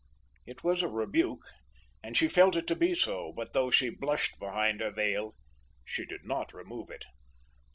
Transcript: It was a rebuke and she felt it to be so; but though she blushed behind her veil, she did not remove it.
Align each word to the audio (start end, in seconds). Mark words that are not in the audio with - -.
It 0.47 0.63
was 0.63 0.81
a 0.81 0.87
rebuke 0.87 1.43
and 2.01 2.17
she 2.17 2.27
felt 2.27 2.55
it 2.55 2.65
to 2.69 2.75
be 2.75 2.95
so; 2.95 3.31
but 3.31 3.53
though 3.53 3.69
she 3.69 3.91
blushed 3.91 4.39
behind 4.39 4.79
her 4.81 4.89
veil, 4.89 5.35
she 5.85 6.07
did 6.07 6.25
not 6.25 6.55
remove 6.55 6.89
it. 6.89 7.05